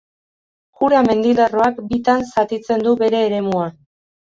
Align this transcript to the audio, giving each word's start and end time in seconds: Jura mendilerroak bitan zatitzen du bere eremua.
Jura 0.79 1.01
mendilerroak 1.07 1.79
bitan 1.93 2.25
zatitzen 2.35 2.89
du 2.89 2.97
bere 3.05 3.23
eremua. 3.31 3.71